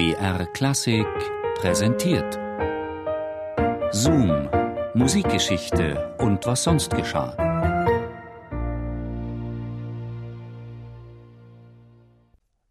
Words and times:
BR 0.00 0.46
Klassik 0.54 1.06
präsentiert. 1.56 2.38
Zoom, 3.92 4.48
Musikgeschichte 4.94 6.14
und 6.16 6.46
was 6.46 6.62
sonst 6.62 6.96
geschah. 6.96 7.36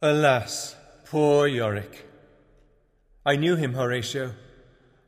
Alas, 0.01 0.75
poor 1.11 1.45
Yorick. 1.45 2.03
I 3.27 3.37
knew 3.37 3.55
him, 3.55 3.75
Horatio, 3.75 4.31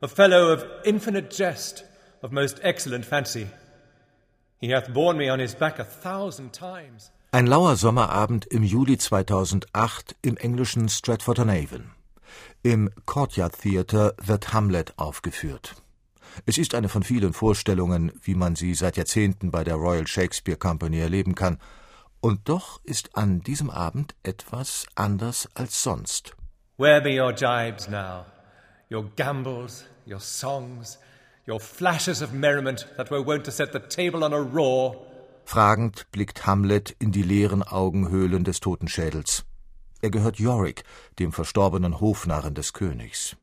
a 0.00 0.06
fellow 0.06 0.52
of 0.52 0.64
infinite 0.84 1.36
jest, 1.36 1.82
of 2.22 2.30
most 2.30 2.60
excellent 2.62 3.04
fancy. 3.04 3.48
He 4.60 4.68
hath 4.68 4.94
borne 4.94 5.18
me 5.18 5.28
on 5.28 5.40
his 5.40 5.56
back 5.56 5.80
a 5.80 5.84
thousand 5.84 6.52
times. 6.52 7.10
Ein 7.32 7.48
lauer 7.48 7.74
Sommerabend 7.74 8.46
im 8.46 8.62
Juli 8.62 8.96
2008 8.96 10.14
im 10.22 10.36
englischen 10.36 10.88
Stratford-on-Avon. 10.88 11.90
Im 12.62 12.90
Courtyard 13.06 13.60
Theatre 13.60 14.14
wird 14.22 14.52
Hamlet 14.52 14.98
aufgeführt. 14.98 15.74
Es 16.46 16.58
ist 16.58 16.74
eine 16.74 16.88
von 16.88 17.02
vielen 17.02 17.32
Vorstellungen, 17.32 18.12
wie 18.22 18.34
man 18.34 18.56
sie 18.56 18.74
seit 18.74 18.96
Jahrzehnten 18.96 19.50
bei 19.50 19.64
der 19.64 19.74
Royal 19.74 20.06
Shakespeare 20.06 20.58
Company 20.58 20.98
erleben 20.98 21.34
kann. 21.34 21.58
Und 22.20 22.48
doch 22.48 22.80
ist 22.84 23.16
an 23.16 23.40
diesem 23.40 23.68
Abend 23.68 24.14
etwas 24.22 24.86
anders 24.94 25.48
als 25.54 25.82
sonst. 25.82 26.34
Where 26.78 27.00
be 27.00 27.20
your 27.20 27.32
jibes 27.32 27.88
now? 27.88 28.24
Your 28.90 29.04
gambols, 29.16 29.84
your 30.06 30.20
songs, 30.20 30.98
your 31.46 31.60
flashes 31.60 32.22
of 32.22 32.32
merriment 32.32 32.86
that 32.96 33.10
were 33.10 33.24
wont 33.24 33.44
to 33.44 33.50
set 33.50 33.72
the 33.72 33.80
table 33.80 34.24
on 34.24 34.32
a 34.32 34.38
roar? 34.38 34.96
Fragend 35.44 36.06
blickt 36.12 36.46
Hamlet 36.46 36.94
in 36.98 37.12
die 37.12 37.22
leeren 37.22 37.62
Augenhöhlen 37.62 38.44
des 38.44 38.60
Totenschädels. 38.60 39.44
Er 40.02 40.10
gehört 40.10 40.40
Yorick, 40.40 40.82
dem 41.20 41.32
verstorbenen 41.32 42.00
Hofnarren 42.00 42.54
des 42.54 42.72
Königs. 42.72 43.36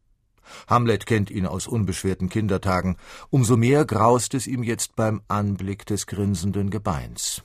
Hamlet 0.67 1.05
kennt 1.05 1.31
ihn 1.31 1.45
aus 1.45 1.67
unbeschwerten 1.67 2.27
Kindertagen, 2.27 2.97
umso 3.29 3.55
mehr 3.55 3.85
graust 3.85 4.33
es 4.33 4.45
ihm 4.45 4.63
jetzt 4.63 4.97
beim 4.97 5.21
Anblick 5.29 5.85
des 5.85 6.05
grinsenden 6.05 6.69
Gebeins. 6.69 7.43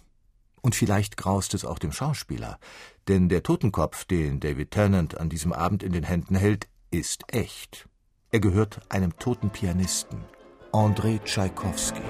Und 0.63 0.75
vielleicht 0.75 1.17
graust 1.17 1.55
es 1.55 1.65
auch 1.65 1.79
dem 1.79 1.93
Schauspieler, 1.93 2.59
denn 3.07 3.29
der 3.29 3.45
Totenkopf, 3.45 4.05
den 4.05 4.41
David 4.41 4.73
Tennant 4.73 5.21
an 5.21 5.29
diesem 5.29 5.53
Abend 5.53 5.83
in 5.85 5.93
den 5.93 6.05
Händen 6.05 6.35
hält, 6.35 6.67
ist 6.91 7.23
echt. 7.29 7.89
Er 8.33 8.41
gehört 8.41 8.81
einem 8.89 9.17
toten 9.19 9.51
Pianisten, 9.51 10.25
Andrei 10.73 11.21
Tschaikowski. 11.25 12.03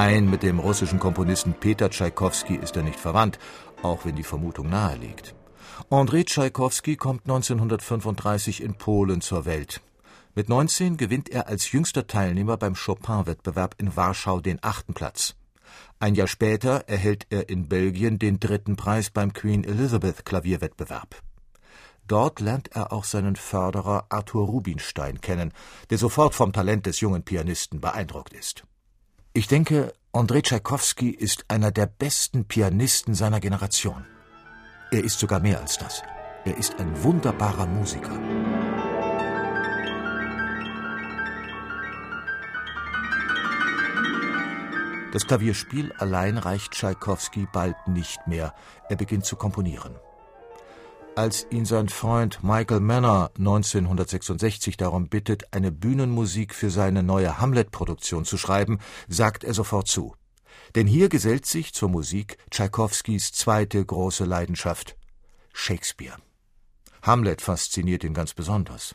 Nein, 0.00 0.30
mit 0.30 0.44
dem 0.44 0.60
russischen 0.60 1.00
Komponisten 1.00 1.54
Peter 1.54 1.90
Tschaikowski 1.90 2.54
ist 2.54 2.76
er 2.76 2.84
nicht 2.84 3.00
verwandt, 3.00 3.36
auch 3.82 4.04
wenn 4.04 4.14
die 4.14 4.22
Vermutung 4.22 4.68
nahe 4.68 4.96
liegt. 4.96 5.34
Andrei 5.90 6.22
Tschaikowski 6.22 6.94
kommt 6.94 7.22
1935 7.22 8.62
in 8.62 8.74
Polen 8.74 9.20
zur 9.22 9.44
Welt. 9.44 9.80
Mit 10.36 10.48
19 10.48 10.98
gewinnt 10.98 11.30
er 11.30 11.48
als 11.48 11.72
jüngster 11.72 12.06
Teilnehmer 12.06 12.56
beim 12.56 12.76
Chopin-Wettbewerb 12.76 13.74
in 13.78 13.96
Warschau 13.96 14.38
den 14.40 14.60
achten 14.62 14.94
Platz. 14.94 15.34
Ein 15.98 16.14
Jahr 16.14 16.28
später 16.28 16.84
erhält 16.86 17.26
er 17.30 17.48
in 17.48 17.68
Belgien 17.68 18.20
den 18.20 18.38
dritten 18.38 18.76
Preis 18.76 19.10
beim 19.10 19.32
Queen 19.32 19.64
Elizabeth 19.64 20.24
Klavierwettbewerb. 20.24 21.16
Dort 22.06 22.38
lernt 22.38 22.68
er 22.68 22.92
auch 22.92 23.02
seinen 23.02 23.34
Förderer 23.34 24.06
Arthur 24.10 24.46
Rubinstein 24.46 25.20
kennen, 25.20 25.52
der 25.90 25.98
sofort 25.98 26.36
vom 26.36 26.52
Talent 26.52 26.86
des 26.86 27.00
jungen 27.00 27.24
Pianisten 27.24 27.80
beeindruckt 27.80 28.32
ist. 28.32 28.62
Ich 29.38 29.46
denke, 29.46 29.94
Andrei 30.12 30.40
Tschaikowski 30.40 31.10
ist 31.10 31.44
einer 31.46 31.70
der 31.70 31.86
besten 31.86 32.46
Pianisten 32.46 33.14
seiner 33.14 33.38
Generation. 33.38 34.04
Er 34.90 35.04
ist 35.04 35.20
sogar 35.20 35.38
mehr 35.38 35.60
als 35.60 35.78
das. 35.78 36.02
Er 36.44 36.56
ist 36.56 36.80
ein 36.80 37.04
wunderbarer 37.04 37.68
Musiker. 37.68 38.18
Das 45.12 45.24
Klavierspiel 45.24 45.92
allein 45.98 46.36
reicht 46.36 46.72
Tschaikowski 46.72 47.46
bald 47.52 47.76
nicht 47.86 48.26
mehr. 48.26 48.52
Er 48.88 48.96
beginnt 48.96 49.24
zu 49.24 49.36
komponieren. 49.36 49.94
Als 51.16 51.46
ihn 51.50 51.64
sein 51.64 51.88
Freund 51.88 52.42
Michael 52.42 52.80
Manor 52.80 53.30
1966 53.38 54.76
darum 54.76 55.08
bittet, 55.08 55.52
eine 55.52 55.72
Bühnenmusik 55.72 56.54
für 56.54 56.70
seine 56.70 57.02
neue 57.02 57.38
Hamlet-Produktion 57.38 58.24
zu 58.24 58.38
schreiben, 58.38 58.78
sagt 59.08 59.42
er 59.44 59.54
sofort 59.54 59.88
zu. 59.88 60.14
Denn 60.74 60.86
hier 60.86 61.08
gesellt 61.08 61.46
sich 61.46 61.74
zur 61.74 61.88
Musik 61.88 62.38
Tschaikowskis 62.50 63.32
zweite 63.32 63.84
große 63.84 64.24
Leidenschaft 64.24 64.96
Shakespeare. 65.52 66.16
Hamlet 67.02 67.42
fasziniert 67.42 68.04
ihn 68.04 68.14
ganz 68.14 68.34
besonders. 68.34 68.94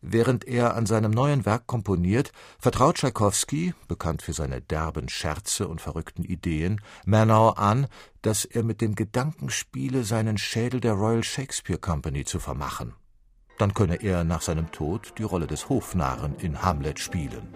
Während 0.00 0.46
er 0.46 0.76
an 0.76 0.86
seinem 0.86 1.10
neuen 1.10 1.44
Werk 1.44 1.66
komponiert, 1.66 2.32
vertraut 2.60 2.96
Tschaikowski, 2.96 3.74
bekannt 3.88 4.22
für 4.22 4.32
seine 4.32 4.60
derben 4.60 5.08
Scherze 5.08 5.66
und 5.66 5.80
verrückten 5.80 6.22
Ideen, 6.22 6.80
Murnau 7.04 7.50
an, 7.50 7.88
dass 8.22 8.44
er 8.44 8.62
mit 8.62 8.80
dem 8.80 8.94
Gedanken 8.94 9.50
spiele, 9.50 10.04
seinen 10.04 10.38
Schädel 10.38 10.80
der 10.80 10.92
Royal 10.92 11.24
Shakespeare 11.24 11.80
Company 11.80 12.24
zu 12.24 12.38
vermachen. 12.38 12.94
Dann 13.58 13.74
könne 13.74 13.96
er 13.96 14.22
nach 14.22 14.42
seinem 14.42 14.70
Tod 14.70 15.14
die 15.18 15.24
Rolle 15.24 15.48
des 15.48 15.68
Hofnarren 15.68 16.36
in 16.36 16.62
Hamlet 16.62 17.00
spielen. 17.00 17.48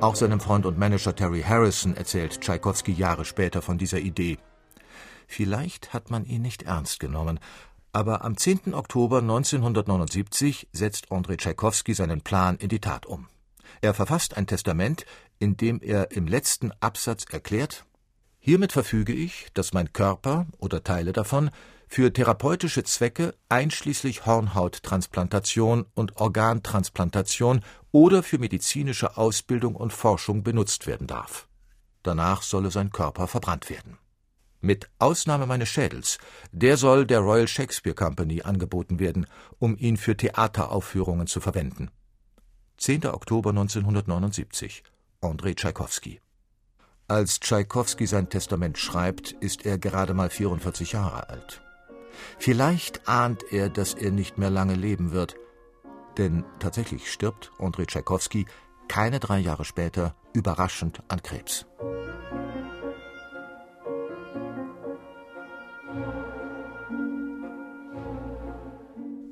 Auch 0.00 0.14
seinem 0.14 0.40
Freund 0.40 0.64
und 0.64 0.78
Manager 0.78 1.14
Terry 1.14 1.42
Harrison 1.42 1.94
erzählt 1.94 2.40
Tschaikowski 2.40 2.92
Jahre 2.92 3.24
später 3.24 3.60
von 3.60 3.76
dieser 3.76 3.98
Idee. 3.98 4.38
Vielleicht 5.30 5.92
hat 5.92 6.10
man 6.10 6.24
ihn 6.24 6.42
nicht 6.42 6.64
ernst 6.64 6.98
genommen, 6.98 7.38
aber 7.92 8.24
am 8.24 8.36
10. 8.36 8.74
Oktober 8.74 9.18
1979 9.18 10.66
setzt 10.72 11.12
Andrei 11.12 11.36
Tschaikowski 11.36 11.94
seinen 11.94 12.20
Plan 12.22 12.56
in 12.56 12.68
die 12.68 12.80
Tat 12.80 13.06
um. 13.06 13.28
Er 13.80 13.94
verfasst 13.94 14.36
ein 14.36 14.48
Testament, 14.48 15.06
in 15.38 15.56
dem 15.56 15.80
er 15.82 16.10
im 16.10 16.26
letzten 16.26 16.72
Absatz 16.80 17.26
erklärt 17.30 17.86
Hiermit 18.40 18.72
verfüge 18.72 19.12
ich, 19.12 19.46
dass 19.54 19.72
mein 19.72 19.92
Körper 19.92 20.46
oder 20.58 20.82
Teile 20.82 21.12
davon 21.12 21.50
für 21.86 22.12
therapeutische 22.12 22.82
Zwecke 22.82 23.36
einschließlich 23.48 24.26
Hornhauttransplantation 24.26 25.86
und 25.94 26.16
Organtransplantation 26.16 27.60
oder 27.92 28.24
für 28.24 28.38
medizinische 28.38 29.16
Ausbildung 29.16 29.76
und 29.76 29.92
Forschung 29.92 30.42
benutzt 30.42 30.88
werden 30.88 31.06
darf. 31.06 31.46
Danach 32.02 32.42
solle 32.42 32.72
sein 32.72 32.90
Körper 32.90 33.28
verbrannt 33.28 33.70
werden 33.70 33.99
mit 34.60 34.90
Ausnahme 34.98 35.46
meines 35.46 35.68
Schädels, 35.68 36.18
der 36.52 36.76
soll 36.76 37.06
der 37.06 37.20
Royal 37.20 37.48
Shakespeare 37.48 37.94
Company 37.94 38.42
angeboten 38.42 38.98
werden, 38.98 39.26
um 39.58 39.76
ihn 39.76 39.96
für 39.96 40.16
Theateraufführungen 40.16 41.26
zu 41.26 41.40
verwenden. 41.40 41.90
10. 42.78 43.06
Oktober 43.06 43.50
1979 43.50 44.82
Andrei 45.20 45.54
Tschaikowski 45.54 46.20
Als 47.08 47.40
Tschaikowski 47.40 48.06
sein 48.06 48.28
Testament 48.28 48.78
schreibt, 48.78 49.32
ist 49.32 49.66
er 49.66 49.78
gerade 49.78 50.14
mal 50.14 50.30
44 50.30 50.92
Jahre 50.92 51.28
alt. 51.28 51.62
Vielleicht 52.38 53.08
ahnt 53.08 53.44
er, 53.50 53.68
dass 53.68 53.94
er 53.94 54.10
nicht 54.10 54.38
mehr 54.38 54.50
lange 54.50 54.74
leben 54.74 55.12
wird, 55.12 55.36
denn 56.16 56.44
tatsächlich 56.58 57.10
stirbt 57.10 57.52
Andrei 57.58 57.84
Tschaikowski 57.84 58.46
keine 58.88 59.20
drei 59.20 59.38
Jahre 59.38 59.64
später 59.64 60.16
überraschend 60.32 61.02
an 61.08 61.22
Krebs. 61.22 61.66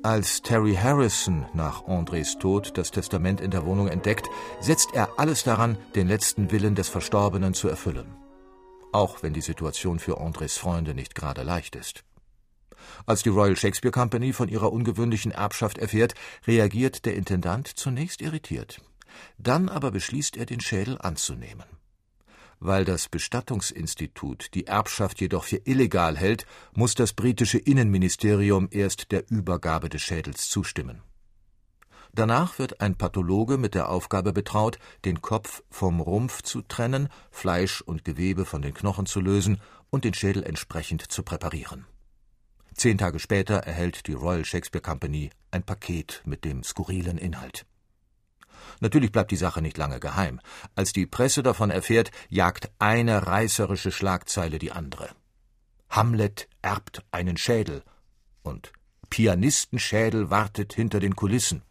Als 0.09 0.41
Terry 0.41 0.73
Harrison 0.73 1.45
nach 1.53 1.85
Andres 1.85 2.39
Tod 2.39 2.75
das 2.79 2.89
Testament 2.89 3.41
in 3.41 3.51
der 3.51 3.63
Wohnung 3.67 3.89
entdeckt, 3.89 4.27
setzt 4.59 4.89
er 4.95 5.19
alles 5.19 5.43
daran, 5.43 5.77
den 5.93 6.07
letzten 6.07 6.49
Willen 6.49 6.73
des 6.73 6.89
Verstorbenen 6.89 7.53
zu 7.53 7.67
erfüllen. 7.67 8.15
Auch 8.91 9.21
wenn 9.21 9.33
die 9.33 9.41
Situation 9.41 9.99
für 9.99 10.19
Andres 10.19 10.57
Freunde 10.57 10.95
nicht 10.95 11.13
gerade 11.13 11.43
leicht 11.43 11.75
ist. 11.75 12.03
Als 13.05 13.21
die 13.21 13.29
Royal 13.29 13.55
Shakespeare 13.55 13.91
Company 13.91 14.33
von 14.33 14.49
ihrer 14.49 14.73
ungewöhnlichen 14.73 15.31
Erbschaft 15.31 15.77
erfährt, 15.77 16.15
reagiert 16.47 17.05
der 17.05 17.13
Intendant 17.13 17.67
zunächst 17.67 18.19
irritiert. 18.23 18.81
Dann 19.37 19.69
aber 19.69 19.91
beschließt 19.91 20.37
er, 20.37 20.47
den 20.47 20.59
Schädel 20.59 20.97
anzunehmen. 20.99 21.78
Weil 22.59 22.83
das 22.83 23.07
Bestattungsinstitut 23.07 24.53
die 24.53 24.67
Erbschaft 24.67 25.21
jedoch 25.21 25.45
für 25.45 25.61
illegal 25.65 26.17
hält, 26.17 26.45
muss 26.73 26.93
das 26.93 27.13
britische 27.13 27.57
Innenministerium 27.57 28.67
erst 28.71 29.11
der 29.11 29.29
Übergabe 29.31 29.87
des 29.89 30.01
Schädels 30.01 30.49
zustimmen. 30.49 31.01
Danach 32.13 32.59
wird 32.59 32.81
ein 32.81 32.95
Pathologe 32.95 33.57
mit 33.57 33.75
der 33.75 33.89
Aufgabe 33.89 34.33
betraut, 34.33 34.79
den 35.05 35.21
Kopf 35.21 35.63
vom 35.69 36.01
Rumpf 36.01 36.41
zu 36.41 36.61
trennen, 36.61 37.07
Fleisch 37.31 37.81
und 37.81 38.03
Gewebe 38.03 38.45
von 38.45 38.61
den 38.61 38.73
Knochen 38.73 39.05
zu 39.05 39.21
lösen 39.21 39.61
und 39.89 40.05
den 40.05 40.13
Schädel 40.13 40.43
entsprechend 40.43 41.11
zu 41.11 41.23
präparieren. 41.23 41.85
Zehn 42.73 42.97
Tage 42.97 43.19
später 43.19 43.55
erhält 43.57 44.07
die 44.07 44.13
Royal 44.13 44.45
Shakespeare 44.45 44.81
Company 44.81 45.29
ein 45.51 45.63
Paket 45.63 46.21
mit 46.25 46.45
dem 46.45 46.63
skurrilen 46.63 47.17
Inhalt. 47.17 47.65
Natürlich 48.79 49.11
bleibt 49.11 49.31
die 49.31 49.35
Sache 49.35 49.61
nicht 49.61 49.77
lange 49.77 49.99
geheim. 49.99 50.39
Als 50.75 50.93
die 50.93 51.05
Presse 51.05 51.43
davon 51.43 51.69
erfährt, 51.69 52.11
jagt 52.29 52.71
eine 52.79 53.27
reißerische 53.27 53.91
Schlagzeile 53.91 54.59
die 54.59 54.71
andere. 54.71 55.09
Hamlet 55.89 56.47
erbt 56.61 57.03
einen 57.11 57.37
Schädel 57.37 57.83
und 58.43 58.71
Pianistenschädel 59.09 60.29
wartet 60.29 60.73
hinter 60.73 60.99
den 60.99 61.15
Kulissen. 61.15 61.63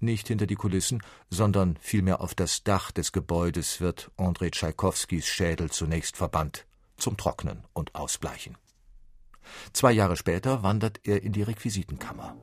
Nicht 0.00 0.28
hinter 0.28 0.46
die 0.46 0.56
Kulissen, 0.56 1.02
sondern 1.28 1.76
vielmehr 1.80 2.20
auf 2.20 2.34
das 2.34 2.64
Dach 2.64 2.90
des 2.90 3.12
Gebäudes 3.12 3.80
wird 3.80 4.10
Andrei 4.16 4.50
Tschaikowskis 4.50 5.26
Schädel 5.26 5.70
zunächst 5.70 6.16
verbannt, 6.16 6.66
zum 6.96 7.16
Trocknen 7.16 7.64
und 7.74 7.94
Ausbleichen. 7.94 8.56
Zwei 9.72 9.92
Jahre 9.92 10.16
später 10.16 10.62
wandert 10.62 11.00
er 11.04 11.22
in 11.22 11.32
die 11.32 11.42
Requisitenkammer. 11.42 12.36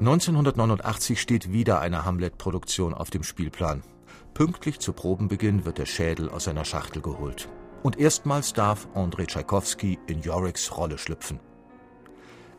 1989 0.00 1.20
steht 1.20 1.52
wieder 1.52 1.82
eine 1.82 2.06
Hamlet-Produktion 2.06 2.94
auf 2.94 3.10
dem 3.10 3.22
Spielplan. 3.22 3.82
Pünktlich 4.32 4.78
zu 4.78 4.94
Probenbeginn 4.94 5.66
wird 5.66 5.76
der 5.76 5.84
Schädel 5.84 6.30
aus 6.30 6.44
seiner 6.44 6.64
Schachtel 6.64 7.02
geholt. 7.02 7.50
Und 7.82 7.98
erstmals 7.98 8.54
darf 8.54 8.88
Andrei 8.94 9.26
Tschaikowski 9.26 9.98
in 10.06 10.22
Yoriks 10.22 10.74
Rolle 10.74 10.96
schlüpfen. 10.96 11.38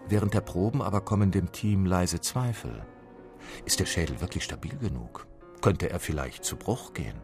Während 0.07 0.35
der 0.35 0.41
Proben 0.41 0.83
aber 0.83 1.01
kommen 1.01 1.31
dem 1.31 1.51
Team 1.51 1.87
leise 1.87 2.21
Zweifel. 2.21 2.85
Ist 3.65 3.79
der 3.79 3.87
Schädel 3.87 4.21
wirklich 4.21 4.43
stabil 4.43 4.77
genug? 4.77 5.25
Könnte 5.61 5.89
er 5.89 5.99
vielleicht 5.99 6.45
zu 6.45 6.57
Bruch 6.57 6.93
gehen? 6.93 7.21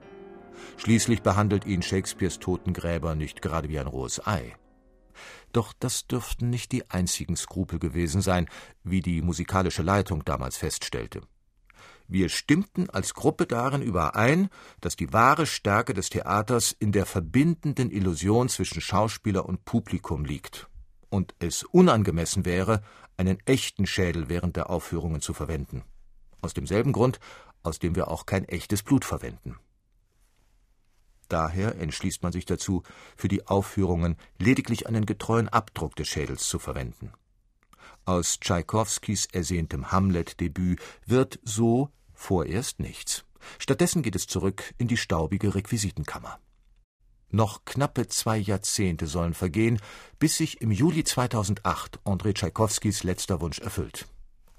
Schließlich 0.78 1.22
behandelt 1.22 1.68
ihn 1.68 1.84
Shakespeares 1.84 2.40
Totengräber 2.40 3.14
nicht 3.14 3.44
gerade 3.44 3.70
wie 3.70 3.78
ein 3.78 3.86
rohes 3.86 4.26
Ei. 4.26 4.56
Doch 5.54 5.74
das 5.80 6.08
dürften 6.08 6.50
nicht 6.50 6.72
die 6.72 6.90
einzigen 6.90 7.36
Skrupel 7.36 7.80
gewesen 7.80 8.22
sein, 8.22 8.48
wie 8.84 9.02
die 9.02 9.22
musikalische 9.22 9.84
Leitung 9.84 10.26
damals 10.26 10.58
feststellte. 10.58 11.22
Wir 12.08 12.30
stimmten 12.30 12.90
als 12.90 13.14
Gruppe 13.14 13.46
darin 13.46 13.82
überein, 13.82 14.50
dass 14.80 14.96
die 14.96 15.12
wahre 15.12 15.46
Stärke 15.46 15.94
des 15.94 16.10
Theaters 16.10 16.74
in 16.80 16.94
der 16.94 17.06
verbindenden 17.06 17.92
Illusion 17.92 18.48
zwischen 18.48 18.80
Schauspieler 18.80 19.46
und 19.46 19.66
Publikum 19.66 20.24
liegt 20.24 20.70
und 21.10 21.36
es 21.40 21.64
unangemessen 21.64 22.46
wäre, 22.46 22.82
einen 23.18 23.40
echten 23.46 23.86
Schädel 23.86 24.30
während 24.30 24.56
der 24.56 24.70
Aufführungen 24.70 25.22
zu 25.22 25.34
verwenden. 25.34 25.84
Aus 26.42 26.54
demselben 26.54 26.94
Grund, 26.94 27.20
aus 27.64 27.80
dem 27.80 27.96
wir 27.96 28.10
auch 28.10 28.26
kein 28.26 28.46
echtes 28.46 28.84
Blut 28.84 29.04
verwenden. 29.04 29.58
Daher 31.28 31.76
entschließt 31.80 32.24
man 32.24 32.32
sich 32.32 32.46
dazu, 32.46 32.84
für 33.16 33.28
die 33.28 33.48
Aufführungen 33.48 34.16
lediglich 34.38 34.88
einen 34.88 35.06
getreuen 35.06 35.50
Abdruck 35.50 35.96
des 35.96 36.08
Schädels 36.08 36.48
zu 36.48 36.60
verwenden. 36.60 37.12
Aus 38.06 38.40
Tschaikowskis 38.40 39.26
ersehntem 39.26 39.92
Hamlet-Debüt 39.92 40.80
wird 41.06 41.40
so 41.44 41.90
vorerst 42.14 42.80
nichts. 42.80 43.26
Stattdessen 43.60 44.02
geht 44.02 44.16
es 44.16 44.28
zurück 44.28 44.74
in 44.78 44.88
die 44.88 44.98
staubige 44.98 45.56
Requisitenkammer. 45.56 46.40
Noch 47.30 47.66
knappe 47.66 48.08
zwei 48.08 48.38
Jahrzehnte 48.38 49.06
sollen 49.08 49.34
vergehen, 49.34 49.80
bis 50.18 50.38
sich 50.38 50.62
im 50.62 50.72
Juli 50.72 51.04
2008 51.04 52.00
Andrei 52.06 52.32
Tschaikowskis 52.32 53.04
letzter 53.04 53.42
Wunsch 53.42 53.60
erfüllt. 53.60 54.08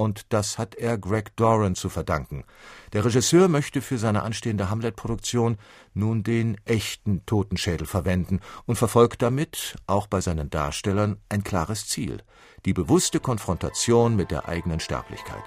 Und 0.01 0.33
das 0.33 0.59
hat 0.59 0.77
er 0.77 0.97
Greg 0.97 1.35
Doran 1.35 1.75
zu 1.75 1.89
verdanken. 1.89 2.45
Der 2.93 3.05
Regisseur 3.05 3.49
möchte 3.49 3.83
für 3.83 3.99
seine 3.99 4.23
anstehende 4.23 4.71
Hamlet-Produktion 4.71 5.59
nun 5.93 6.23
den 6.23 6.57
echten 6.67 7.27
Totenschädel 7.27 7.85
verwenden 7.85 8.39
und 8.65 8.77
verfolgt 8.77 9.23
damit, 9.23 9.75
auch 9.89 10.07
bei 10.07 10.21
seinen 10.21 10.51
Darstellern, 10.51 11.17
ein 11.29 11.43
klares 11.43 11.89
Ziel: 11.89 12.23
die 12.65 12.75
bewusste 12.75 13.19
Konfrontation 13.19 14.15
mit 14.15 14.31
der 14.31 14.49
eigenen 14.49 14.79
Sterblichkeit. 14.79 15.43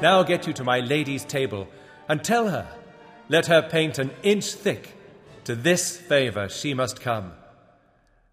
Now 0.00 0.24
get 0.24 0.46
you 0.46 0.54
to 0.54 0.64
my 0.64 0.80
lady's 0.80 1.26
table 1.26 1.66
and 2.08 2.22
tell 2.22 2.50
her, 2.50 2.66
let 3.28 3.46
her 3.48 3.60
paint 3.60 3.98
an 3.98 4.10
inch 4.22 4.56
thick 4.56 4.95
To 5.46 5.54
this 5.54 5.96
favor 5.96 6.48
she 6.48 6.74
must 6.74 7.00
come. 7.00 7.30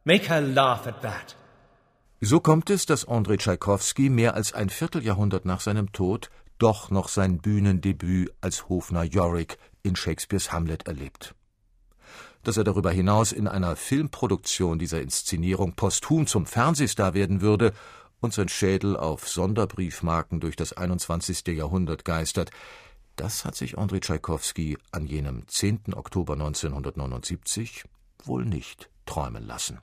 Make 0.04 0.30
her 0.30 0.42
laugh 0.42 0.88
at 0.88 1.04
that. 1.04 1.36
So 2.22 2.40
kommt 2.40 2.72
es, 2.72 2.88
dass 2.88 3.08
Andrei 3.08 3.38
Tschaikowski 3.38 4.10
mehr 4.10 4.34
als 4.34 4.54
ein 4.54 4.70
Vierteljahrhundert 4.70 5.46
nach 5.46 5.62
seinem 5.62 5.92
Tod 5.92 6.32
doch 6.58 6.90
noch 6.90 7.10
sein 7.10 7.38
Bühnendebüt 7.38 8.34
als 8.42 8.68
Hofner 8.68 9.04
Yorick 9.04 9.60
in 9.84 9.96
Shakespeares 9.96 10.52
Hamlet 10.52 10.88
erlebt. 10.88 11.36
Dass 12.42 12.58
er 12.58 12.64
darüber 12.64 12.90
hinaus 12.90 13.32
in 13.32 13.48
einer 13.48 13.76
Filmproduktion 13.76 14.80
dieser 14.80 15.02
Inszenierung 15.02 15.76
posthum 15.76 16.26
zum 16.26 16.48
Fernsehstar 16.48 17.14
werden 17.14 17.42
würde 17.42 17.74
und 18.22 18.34
sein 18.34 18.50
Schädel 18.50 18.98
auf 18.98 19.30
Sonderbriefmarken 19.30 20.40
durch 20.40 20.56
das 20.56 20.74
21. 20.74 21.46
Jahrhundert 21.50 22.06
geistert, 22.06 22.50
das 23.16 23.46
hat 23.46 23.56
sich 23.56 23.78
Andrei 23.78 24.00
Tschaikowski 24.00 24.78
an 24.92 25.06
jenem 25.06 25.48
10. 25.48 25.94
Oktober 25.94 26.34
1979 26.34 27.86
wohl 28.24 28.46
nicht 28.46 28.90
träumen 29.06 29.46
lassen 29.46 29.80